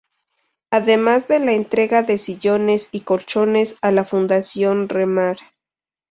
[0.71, 5.37] Además de la entrega de sillones y colchones a la Fundación Remar.